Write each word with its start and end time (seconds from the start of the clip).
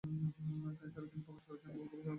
এছাড়া, 0.83 1.07
তিনি 1.11 1.23
প্রকাশ 1.25 1.43
করেছেন 1.47 1.69
বহু 1.69 1.83
গবেষণা 1.83 1.99
পত্র। 1.99 2.09